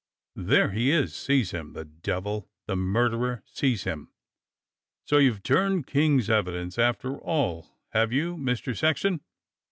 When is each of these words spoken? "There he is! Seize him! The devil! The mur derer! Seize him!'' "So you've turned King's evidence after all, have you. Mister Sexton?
"There 0.35 0.71
he 0.71 0.89
is! 0.89 1.13
Seize 1.13 1.51
him! 1.51 1.73
The 1.73 1.85
devil! 1.85 2.49
The 2.65 2.75
mur 2.75 3.09
derer! 3.09 3.43
Seize 3.45 3.83
him!'' 3.83 4.09
"So 5.05 5.19
you've 5.19 5.43
turned 5.43 5.85
King's 5.85 6.27
evidence 6.27 6.79
after 6.79 7.19
all, 7.19 7.67
have 7.89 8.11
you. 8.11 8.35
Mister 8.35 8.73
Sexton? 8.73 9.21